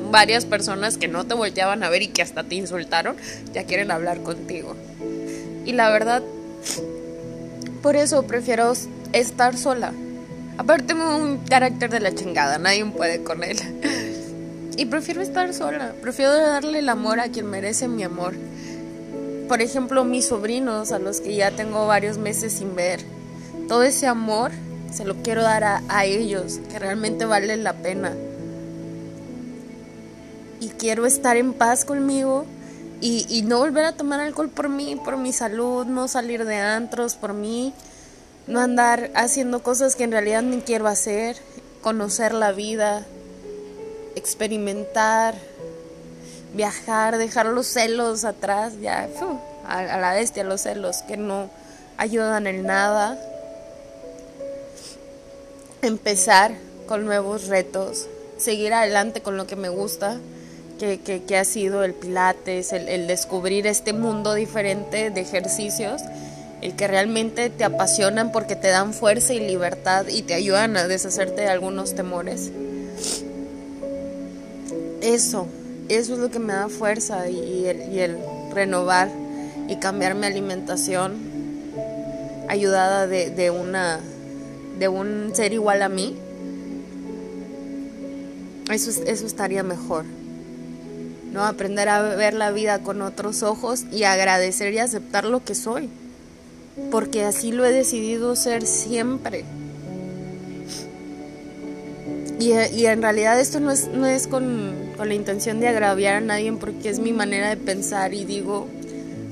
varias 0.10 0.46
personas 0.46 0.98
que 0.98 1.10
no 1.10 1.26
te 1.26 1.34
volteaban 1.34 1.84
a 1.84 1.90
ver 1.90 2.04
y 2.04 2.08
que 2.08 2.22
hasta 2.22 2.46
te 2.46 2.56
insultaron 2.56 3.18
ya 3.52 3.66
quieren 3.66 3.92
hablar 3.92 4.24
contigo. 4.24 4.78
Y 5.66 5.74
la 5.74 5.90
verdad, 5.90 6.24
por 7.82 7.96
eso 7.96 8.24
prefiero 8.24 8.74
estar 9.14 9.58
sola. 9.58 9.94
Aparte 10.58 10.94
un 10.94 11.40
carácter 11.40 11.90
de 11.90 12.00
la 12.00 12.14
chingada, 12.14 12.58
nadie 12.58 12.86
puede 12.86 13.24
con 13.24 13.44
él. 13.44 13.58
Y 14.78 14.86
prefiero 14.86 15.22
estar 15.22 15.54
sola, 15.54 15.94
prefiero 16.02 16.34
darle 16.34 16.80
el 16.80 16.90
amor 16.90 17.20
a 17.20 17.28
quien 17.28 17.46
merece 17.48 17.88
mi 17.88 18.04
amor. 18.04 18.34
Por 19.48 19.62
ejemplo, 19.62 20.06
mis 20.06 20.28
sobrinos, 20.28 20.92
a 20.92 21.00
los 21.00 21.20
que 21.20 21.36
ya 21.36 21.52
tengo 21.52 21.86
varios 21.88 22.18
meses 22.18 22.54
sin 22.54 22.74
ver. 22.74 23.02
Todo 23.68 23.84
ese 23.84 24.08
amor 24.08 24.52
se 24.92 25.06
lo 25.06 25.16
quiero 25.16 25.42
dar 25.42 25.64
a, 25.64 26.06
ellos, 26.06 26.60
que 26.70 26.80
realmente 26.80 27.26
vale 27.26 27.58
la 27.58 27.74
pena. 27.74 28.14
Y 30.60 30.70
quiero 30.70 31.06
estar 31.06 31.38
en 31.38 31.54
paz 31.54 31.86
conmigo 31.86 32.46
y, 33.02 33.26
y, 33.30 33.42
no 33.42 33.58
volver 33.58 33.86
a 33.86 33.94
tomar 33.94 34.20
alcohol 34.20 34.50
por 34.50 34.70
mí, 34.70 34.96
por 34.96 35.18
mi 35.18 35.34
salud, 35.34 35.86
no 35.88 36.08
salir 36.08 36.46
de 36.46 36.58
antros 36.58 37.16
por 37.16 37.34
mí, 37.34 37.74
no 38.48 38.60
andar 38.60 39.10
haciendo 39.16 39.64
cosas 39.64 39.96
que 39.96 40.04
en 40.04 40.12
realidad 40.12 40.44
ni 40.44 40.62
quiero 40.62 40.88
hacer, 40.88 41.36
conocer 41.82 42.34
la 42.34 42.52
vida, 42.52 43.06
experimentar, 44.16 45.36
viajar, 46.54 47.18
dejar 47.18 47.48
los 47.48 47.68
celos 47.68 48.24
atrás, 48.24 48.74
ya, 48.82 49.10
a, 49.66 49.80
a 49.80 49.98
la 50.00 50.14
bestia 50.14 50.44
los 50.44 50.62
celos 50.62 50.98
que 51.08 51.18
no 51.18 51.50
ayudan 51.98 52.48
en 52.48 52.64
nada. 52.64 53.20
Empezar 55.82 56.54
con 56.88 57.06
nuevos 57.06 57.48
retos, 57.48 58.08
seguir 58.38 58.74
adelante 58.74 59.22
con 59.22 59.38
lo 59.38 59.48
que 59.48 59.56
me 59.56 59.70
gusta, 59.70 60.20
que, 60.82 61.38
ha 61.38 61.46
sido 61.46 61.84
el 61.84 61.94
pilates, 61.94 62.74
el, 62.74 63.08
descubrir 63.08 63.68
este 63.68 63.94
mundo 63.94 64.34
diferente 64.34 65.10
de 65.10 65.22
ejercicios, 65.22 66.02
el 66.62 66.76
que 66.76 66.88
realmente 66.88 67.50
te 67.50 67.64
apasionan 67.64 68.32
porque 68.32 68.56
te 68.56 68.68
dan 68.68 68.94
fuerza 68.94 69.34
y 69.34 69.40
libertad 69.40 70.08
y 70.08 70.24
te 70.24 70.34
ayudan 70.34 70.78
a 70.78 70.88
deshacerte 70.88 71.42
de 71.42 71.48
algunos 71.48 71.96
temores. 71.96 72.52
Eso, 75.02 75.48
eso 75.90 76.14
es 76.14 76.20
lo 76.20 76.30
que 76.30 76.40
me 76.40 76.54
da 76.54 76.70
fuerza 76.70 77.30
y 77.30 77.66
el, 77.66 77.94
y 77.94 78.00
el 78.00 78.18
renovar 78.54 79.10
y 79.68 79.78
cambiar 79.78 80.16
mi 80.16 80.26
alimentación 80.28 81.14
ayudada 82.48 83.08
de, 83.08 83.30
de 83.30 83.50
una 83.50 84.00
de 84.78 84.88
un 84.88 85.32
ser 85.36 85.54
igual 85.54 85.84
a 85.84 85.90
mí, 85.90 86.18
eso, 88.72 88.90
eso 89.06 89.28
estaría 89.28 89.62
mejor. 89.62 90.06
¿No? 91.32 91.46
Aprender 91.46 91.90
a 91.90 92.02
ver 92.02 92.34
la 92.34 92.52
vida 92.52 92.80
con 92.80 93.02
otros 93.02 93.44
ojos 93.44 93.86
y 93.92 94.04
agradecer 94.04 94.74
y 94.74 94.80
aceptar 94.80 95.26
lo 95.26 95.44
que 95.44 95.56
soy. 95.56 95.90
Porque 96.90 97.24
así 97.24 97.52
lo 97.52 97.66
he 97.66 97.72
decidido 97.72 98.36
ser 98.36 98.66
siempre. 98.66 99.46
Y, 102.40 102.54
y 102.54 102.86
en 102.88 103.02
realidad 103.02 103.40
esto 103.40 103.60
no 103.60 103.72
es, 103.72 103.88
no 103.88 104.08
es 104.08 104.28
con, 104.28 104.74
con 104.98 105.08
la 105.08 105.14
intención 105.14 105.60
de 105.60 105.68
agraviar 105.68 106.16
a 106.16 106.22
nadie 106.22 106.52
porque 106.54 106.90
es 106.90 107.00
mi 107.00 107.14
manera 107.14 107.50
de 107.50 107.58
pensar 107.58 108.14
y 108.14 108.26
digo, 108.26 108.68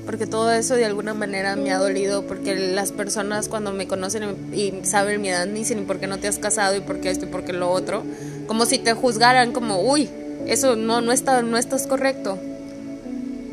porque 0.10 0.26
todo 0.26 0.52
eso 0.52 0.76
de 0.76 0.86
alguna 0.86 1.14
manera 1.14 1.56
me 1.56 1.72
ha 1.72 1.78
dolido, 1.78 2.26
porque 2.26 2.56
las 2.56 2.92
personas 2.92 3.48
cuando 3.48 3.72
me 3.72 3.88
conocen 3.88 4.36
y 4.54 4.74
saben 4.84 5.22
mi 5.22 5.30
edad 5.30 5.46
ni 5.46 5.60
dicen 5.60 5.86
por 5.86 6.00
qué 6.00 6.08
no 6.08 6.18
te 6.18 6.28
has 6.28 6.40
casado 6.40 6.76
y 6.76 6.82
por 6.82 7.00
qué 7.00 7.12
esto 7.12 7.26
y 7.26 7.30
por 7.30 7.46
qué 7.46 7.54
lo 7.54 7.70
otro, 7.72 8.04
como 8.48 8.66
si 8.66 8.80
te 8.80 8.94
juzgaran 8.94 9.52
como, 9.52 9.82
uy, 9.82 10.10
eso 10.48 10.76
no, 10.76 11.02
no, 11.02 11.12
está, 11.12 11.42
no 11.42 11.58
estás 11.58 11.88
correcto. 11.88 12.38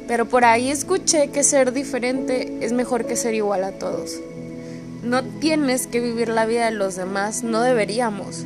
Pero 0.08 0.26
por 0.26 0.44
ahí 0.44 0.70
escuché 0.70 1.28
que 1.28 1.42
ser 1.42 1.72
diferente 1.72 2.58
es 2.60 2.72
mejor 2.72 3.06
que 3.06 3.16
ser 3.16 3.34
igual 3.34 3.64
a 3.64 3.72
todos. 3.72 4.20
No 5.02 5.24
tienes 5.24 5.86
que 5.86 6.00
vivir 6.00 6.28
la 6.28 6.46
vida 6.46 6.66
de 6.66 6.72
los 6.72 6.96
demás, 6.96 7.42
no 7.42 7.62
deberíamos. 7.62 8.44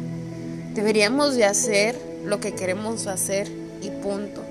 Deberíamos 0.75 1.35
de 1.35 1.45
hacer 1.45 1.97
lo 2.25 2.41
que 2.41 2.53
queremos 2.53 3.07
hacer 3.07 3.49
y 3.83 3.91
punto. 3.91 4.43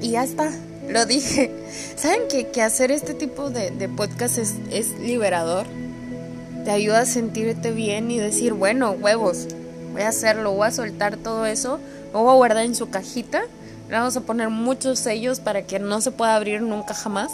Y 0.00 0.10
ya 0.12 0.24
está 0.24 0.52
lo 0.88 1.06
dije. 1.06 1.50
¿Saben 1.96 2.22
que, 2.28 2.62
hacer 2.62 2.90
este 2.90 3.14
tipo 3.14 3.50
de, 3.50 3.70
de 3.70 3.88
podcast 3.88 4.38
es, 4.38 4.54
es 4.70 4.98
liberador? 5.00 5.66
Te 6.64 6.70
ayuda 6.70 7.00
a 7.00 7.06
sentirte 7.06 7.72
bien 7.72 8.10
y 8.10 8.18
decir, 8.18 8.52
bueno, 8.54 8.92
huevos, 8.92 9.48
voy 9.94 10.02
a 10.02 10.08
hacerlo, 10.08 10.50
voy 10.50 10.66
a 10.66 10.72
soltar 10.72 11.16
todo 11.16 11.46
eso, 11.46 11.78
lo 12.12 12.24
voy 12.24 12.32
a 12.32 12.34
guardar 12.34 12.64
en 12.64 12.74
su 12.74 12.90
cajita, 12.90 13.44
le 13.88 13.96
vamos 13.96 14.16
a 14.16 14.22
poner 14.22 14.50
muchos 14.50 14.98
sellos 14.98 15.38
para 15.38 15.62
que 15.62 15.78
no 15.78 16.00
se 16.00 16.10
pueda 16.10 16.34
abrir 16.34 16.62
nunca 16.62 16.94
jamás 16.94 17.30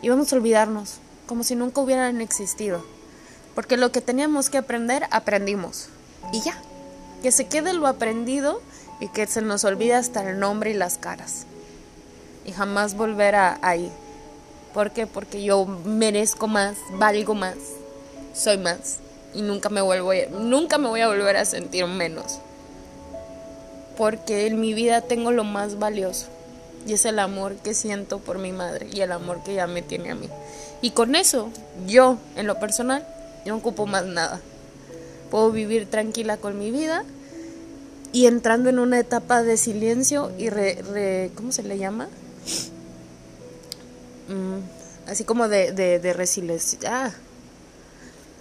y 0.00 0.08
vamos 0.08 0.32
a 0.32 0.36
olvidarnos, 0.36 0.96
como 1.26 1.44
si 1.44 1.56
nunca 1.56 1.82
hubieran 1.82 2.22
existido. 2.22 2.82
Porque 3.54 3.76
lo 3.76 3.92
que 3.92 4.00
teníamos 4.00 4.48
que 4.48 4.56
aprender, 4.56 5.06
aprendimos. 5.10 5.90
Y 6.32 6.40
ya, 6.40 6.54
que 7.22 7.32
se 7.32 7.48
quede 7.48 7.74
lo 7.74 7.86
aprendido 7.86 8.62
y 8.98 9.08
que 9.08 9.26
se 9.26 9.42
nos 9.42 9.64
olvide 9.64 9.94
hasta 9.94 10.28
el 10.28 10.40
nombre 10.40 10.70
y 10.70 10.74
las 10.74 10.96
caras 10.96 11.44
y 12.46 12.52
jamás 12.52 12.96
volver 12.96 13.34
a 13.34 13.58
ahí. 13.60 13.92
¿Por 14.72 14.92
qué? 14.92 15.06
Porque 15.06 15.42
yo 15.42 15.66
merezco 15.66 16.48
más, 16.48 16.78
valgo 16.92 17.34
más, 17.34 17.56
soy 18.32 18.56
más 18.56 19.00
y 19.34 19.42
nunca 19.42 19.68
me 19.68 19.80
vuelvo 19.80 20.12
nunca 20.38 20.78
me 20.78 20.88
voy 20.88 21.00
a 21.00 21.08
volver 21.08 21.36
a 21.36 21.44
sentir 21.44 21.86
menos. 21.86 22.38
Porque 23.96 24.46
en 24.46 24.60
mi 24.60 24.74
vida 24.74 25.02
tengo 25.02 25.30
lo 25.30 25.44
más 25.44 25.78
valioso, 25.78 26.26
Y 26.86 26.94
es 26.94 27.04
el 27.04 27.18
amor 27.18 27.56
que 27.56 27.74
siento 27.74 28.18
por 28.18 28.38
mi 28.38 28.52
madre 28.52 28.86
y 28.92 29.00
el 29.02 29.12
amor 29.12 29.42
que 29.44 29.52
ella 29.52 29.66
me 29.66 29.82
tiene 29.82 30.10
a 30.10 30.14
mí. 30.14 30.28
Y 30.80 30.92
con 30.92 31.14
eso, 31.14 31.50
yo, 31.86 32.16
en 32.36 32.46
lo 32.46 32.58
personal, 32.58 33.06
no 33.44 33.56
ocupo 33.56 33.86
más 33.86 34.06
nada. 34.06 34.40
Puedo 35.30 35.50
vivir 35.50 35.88
tranquila 35.88 36.38
con 36.38 36.58
mi 36.58 36.70
vida 36.70 37.04
y 38.12 38.26
entrando 38.26 38.70
en 38.70 38.78
una 38.78 38.98
etapa 38.98 39.42
de 39.42 39.56
silencio 39.56 40.32
y 40.38 40.48
re, 40.48 41.30
¿cómo 41.34 41.52
se 41.52 41.62
le 41.62 41.78
llama? 41.78 42.08
Mm, 44.28 45.10
así 45.10 45.24
como 45.24 45.48
de, 45.48 45.72
de, 45.72 46.12
resiliencia. 46.12 46.78
Ah. 46.86 47.12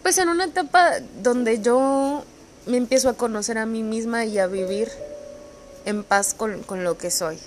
Pues 0.09 0.17
en 0.17 0.29
una 0.29 0.45
etapa 0.45 0.93
donde 1.21 1.61
yo 1.61 2.23
me 2.65 2.77
empiezo 2.77 3.09
a 3.09 3.13
conocer 3.13 3.59
a 3.59 3.67
mí 3.67 3.83
misma 3.83 4.25
y 4.25 4.39
a 4.39 4.47
vivir 4.47 4.89
en 5.85 6.03
paz 6.03 6.33
con, 6.33 6.63
con 6.63 6.83
lo 6.83 6.97
que 6.97 7.11
soy. 7.11 7.37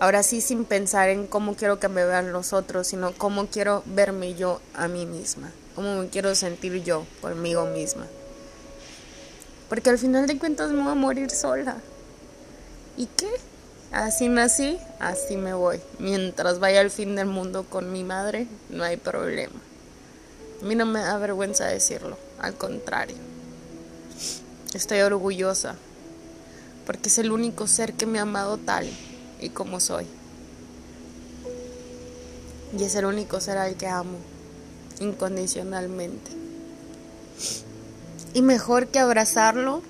Ahora 0.00 0.22
sí 0.22 0.42
sin 0.42 0.66
pensar 0.66 1.08
en 1.08 1.26
cómo 1.26 1.54
quiero 1.54 1.80
que 1.80 1.88
me 1.88 2.04
vean 2.04 2.34
los 2.34 2.52
otros, 2.52 2.88
sino 2.88 3.12
cómo 3.14 3.46
quiero 3.46 3.82
verme 3.86 4.34
yo 4.34 4.60
a 4.74 4.86
mí 4.86 5.06
misma, 5.06 5.50
cómo 5.74 5.96
me 5.96 6.08
quiero 6.08 6.34
sentir 6.34 6.84
yo 6.84 7.06
conmigo 7.22 7.64
misma. 7.64 8.06
Porque 9.70 9.88
al 9.88 9.96
final 9.96 10.26
de 10.26 10.38
cuentas 10.38 10.72
me 10.72 10.82
voy 10.82 10.92
a 10.92 10.94
morir 10.94 11.30
sola. 11.30 11.78
¿Y 12.98 13.06
qué? 13.06 13.30
Así 13.92 14.28
nací, 14.28 14.78
así 15.00 15.38
me 15.38 15.54
voy. 15.54 15.80
Mientras 15.98 16.58
vaya 16.58 16.82
al 16.82 16.90
fin 16.90 17.16
del 17.16 17.28
mundo 17.28 17.64
con 17.64 17.90
mi 17.90 18.04
madre, 18.04 18.46
no 18.68 18.84
hay 18.84 18.98
problema. 18.98 19.58
A 20.62 20.64
mí 20.64 20.76
no 20.76 20.86
me 20.86 21.00
da 21.00 21.18
vergüenza 21.18 21.66
decirlo, 21.66 22.16
al 22.38 22.54
contrario. 22.54 23.16
Estoy 24.74 25.00
orgullosa, 25.00 25.74
porque 26.86 27.08
es 27.08 27.18
el 27.18 27.32
único 27.32 27.66
ser 27.66 27.94
que 27.94 28.06
me 28.06 28.20
ha 28.20 28.22
amado 28.22 28.58
tal 28.58 28.88
y 29.40 29.48
como 29.48 29.80
soy. 29.80 30.06
Y 32.78 32.84
es 32.84 32.94
el 32.94 33.06
único 33.06 33.40
ser 33.40 33.58
al 33.58 33.74
que 33.74 33.88
amo, 33.88 34.18
incondicionalmente. 35.00 36.30
Y 38.32 38.42
mejor 38.42 38.86
que 38.86 39.00
abrazarlo 39.00 39.82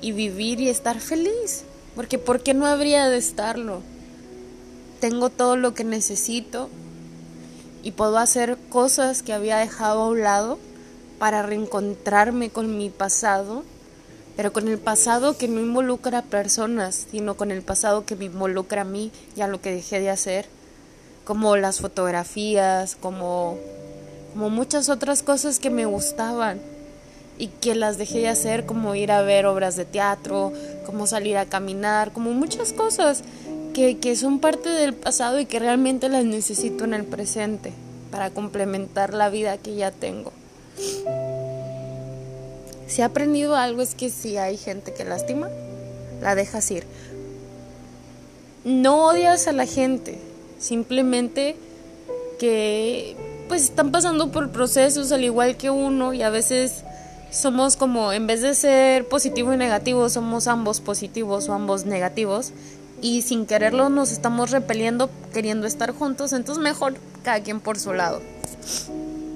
y 0.00 0.12
vivir 0.12 0.58
y 0.58 0.70
estar 0.70 1.00
feliz. 1.00 1.64
Porque 1.94 2.18
¿por 2.18 2.42
qué 2.42 2.54
no 2.54 2.66
habría 2.66 3.08
de 3.08 3.18
estarlo? 3.18 3.82
Tengo 5.00 5.28
todo 5.28 5.56
lo 5.56 5.74
que 5.74 5.84
necesito 5.84 6.70
y 7.86 7.92
puedo 7.92 8.18
hacer 8.18 8.58
cosas 8.68 9.22
que 9.22 9.32
había 9.32 9.58
dejado 9.58 10.02
a 10.02 10.08
un 10.08 10.20
lado 10.24 10.58
para 11.20 11.42
reencontrarme 11.42 12.50
con 12.50 12.76
mi 12.76 12.90
pasado, 12.90 13.62
pero 14.34 14.52
con 14.52 14.66
el 14.66 14.78
pasado 14.78 15.38
que 15.38 15.46
no 15.46 15.60
involucra 15.60 16.18
a 16.18 16.22
personas, 16.22 17.06
sino 17.12 17.36
con 17.36 17.52
el 17.52 17.62
pasado 17.62 18.04
que 18.04 18.16
me 18.16 18.24
involucra 18.24 18.82
a 18.82 18.84
mí 18.84 19.12
y 19.36 19.42
a 19.42 19.46
lo 19.46 19.60
que 19.60 19.70
dejé 19.70 20.00
de 20.00 20.10
hacer, 20.10 20.46
como 21.24 21.56
las 21.56 21.78
fotografías, 21.78 22.96
como, 22.96 23.56
como 24.32 24.50
muchas 24.50 24.88
otras 24.88 25.22
cosas 25.22 25.60
que 25.60 25.70
me 25.70 25.86
gustaban 25.86 26.60
y 27.38 27.46
que 27.46 27.76
las 27.76 27.98
dejé 27.98 28.18
de 28.18 28.28
hacer, 28.28 28.66
como 28.66 28.96
ir 28.96 29.12
a 29.12 29.22
ver 29.22 29.46
obras 29.46 29.76
de 29.76 29.84
teatro, 29.84 30.52
como 30.86 31.06
salir 31.06 31.36
a 31.36 31.46
caminar, 31.46 32.10
como 32.10 32.32
muchas 32.32 32.72
cosas 32.72 33.22
que, 33.76 34.16
son 34.16 34.38
parte 34.38 34.70
del 34.70 34.94
pasado 34.94 35.38
y 35.38 35.44
que 35.44 35.58
realmente 35.58 36.08
las 36.08 36.24
necesito 36.24 36.84
en 36.84 36.94
el 36.94 37.04
presente 37.04 37.74
para 38.10 38.30
complementar 38.30 39.12
la 39.12 39.28
vida 39.28 39.58
que 39.58 39.74
ya 39.74 39.90
tengo. 39.90 40.32
Si 42.86 43.02
he 43.02 43.04
aprendido 43.04 43.54
algo 43.54 43.82
es 43.82 43.94
que 43.94 44.08
si 44.08 44.38
hay 44.38 44.56
gente 44.56 44.94
que 44.94 45.04
lastima, 45.04 45.50
la 46.22 46.34
dejas 46.34 46.70
ir. 46.70 46.84
No 48.64 49.08
odias 49.08 49.46
a 49.46 49.52
la 49.52 49.66
gente, 49.66 50.18
simplemente 50.58 51.56
que 52.38 53.14
pues 53.48 53.64
están 53.64 53.92
pasando 53.92 54.32
por 54.32 54.50
procesos 54.50 55.12
al 55.12 55.22
igual 55.22 55.58
que 55.58 55.68
uno 55.68 56.14
y 56.14 56.22
a 56.22 56.30
veces 56.30 56.82
somos 57.30 57.76
como, 57.76 58.12
en 58.14 58.26
vez 58.26 58.40
de 58.40 58.54
ser 58.54 59.06
positivo 59.06 59.52
y 59.52 59.58
negativo, 59.58 60.08
somos 60.08 60.46
ambos 60.46 60.80
positivos 60.80 61.48
o 61.50 61.52
ambos 61.52 61.84
negativos 61.84 62.52
y 63.00 63.22
sin 63.22 63.46
quererlo 63.46 63.88
nos 63.88 64.12
estamos 64.12 64.50
repeliendo 64.50 65.10
queriendo 65.32 65.66
estar 65.66 65.92
juntos, 65.92 66.32
entonces 66.32 66.62
mejor 66.62 66.94
cada 67.22 67.40
quien 67.40 67.60
por 67.60 67.78
su 67.78 67.92
lado. 67.92 68.22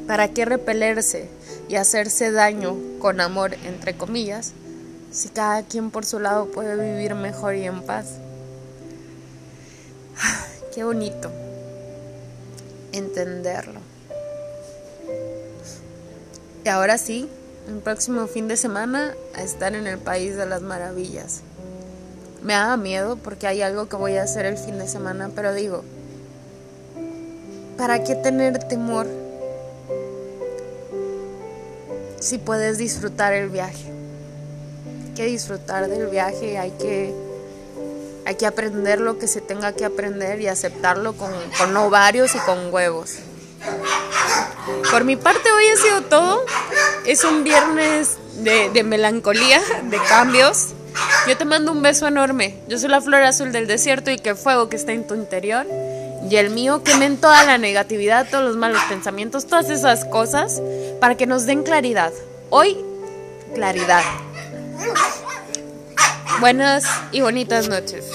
¿Para 0.07 0.29
qué 0.29 0.45
repelerse 0.45 1.29
y 1.69 1.77
hacerse 1.77 2.33
daño 2.33 2.77
con 2.99 3.21
amor, 3.21 3.55
entre 3.65 3.95
comillas, 3.95 4.53
si 5.13 5.29
cada 5.29 5.63
quien 5.63 5.91
por 5.91 6.05
su 6.05 6.19
lado 6.19 6.47
puede 6.47 6.75
vivir 6.77 7.15
mejor 7.15 7.55
y 7.55 7.65
en 7.65 7.83
paz? 7.83 8.17
Qué 10.75 10.85
bonito 10.85 11.31
entenderlo. 12.93 13.81
Y 16.65 16.69
ahora 16.69 16.99
sí, 16.99 17.29
el 17.69 17.79
próximo 17.79 18.27
fin 18.27 18.49
de 18.49 18.57
semana 18.57 19.15
a 19.35 19.43
estar 19.43 19.75
en 19.75 19.87
el 19.87 19.99
país 19.99 20.37
de 20.37 20.47
las 20.47 20.63
maravillas. 20.63 21.43
Me 22.43 22.55
da 22.55 22.77
miedo 22.77 23.17
porque 23.17 23.47
hay 23.47 23.63
algo 23.63 23.89
que 23.89 23.97
voy 23.97 24.17
a 24.17 24.23
hacer 24.23 24.47
el 24.47 24.57
fin 24.57 24.79
de 24.79 24.89
semana, 24.89 25.31
pero 25.35 25.53
digo, 25.53 25.85
¿para 27.77 28.03
qué 28.03 28.15
tener 28.15 28.59
temor 28.65 29.07
si 32.19 32.39
puedes 32.39 32.79
disfrutar 32.79 33.33
el 33.35 33.49
viaje? 33.49 33.93
Hay 35.05 35.15
que 35.15 35.27
disfrutar 35.27 35.89
del 35.89 36.07
viaje, 36.07 36.59
hay 36.59 36.71
que, 36.73 37.15
hay 38.25 38.35
que 38.37 38.47
aprender 38.47 39.01
lo 39.01 39.19
que 39.19 39.27
se 39.27 39.41
tenga 39.41 39.73
que 39.73 39.85
aprender 39.85 40.41
y 40.41 40.49
aceptarlo 40.49 41.13
con, 41.15 41.33
con 41.59 41.77
ovarios 41.77 42.35
y 42.35 42.39
con 42.39 42.73
huevos. 42.73 43.19
Por 44.91 45.05
mi 45.05 45.17
parte 45.17 45.51
hoy 45.51 45.69
ha 45.69 45.77
sido 45.77 46.03
todo. 46.03 46.45
Es 47.05 47.25
un 47.25 47.45
viernes 47.45 48.19
de, 48.43 48.83
melancolía, 48.83 49.61
de 49.85 49.99
cambios. 50.09 50.69
Yo 51.29 51.37
te 51.37 51.45
mando 51.45 51.73
un 51.73 51.83
beso 51.83 52.07
enorme. 52.07 52.57
Yo 52.69 52.79
soy 52.79 52.89
la 52.89 53.01
flor 53.01 53.23
azul 53.23 53.53
del 53.53 53.67
desierto 53.67 54.11
y 54.11 54.19
que 54.19 54.35
fuego 54.35 54.69
que 54.69 54.77
está 54.77 54.93
en 54.93 55.07
tu 55.07 55.15
interior. 55.15 55.67
Y 56.29 56.37
el 56.37 56.51
mío 56.51 56.83
quemen 56.83 57.17
toda 57.17 57.45
la 57.45 57.59
negatividad, 57.59 58.29
todos 58.31 58.45
los 58.45 58.57
malos 58.57 58.81
pensamientos, 58.89 59.47
todas 59.47 59.71
esas 59.71 60.05
cosas 60.05 60.61
para 61.01 61.17
que 61.17 61.27
nos 61.27 61.47
den 61.47 61.63
claridad. 61.63 62.13
Hoy, 62.51 62.77
claridad. 63.55 64.03
Buenas 66.41 66.85
y 67.13 67.21
bonitas 67.21 67.69
noches. 67.69 68.11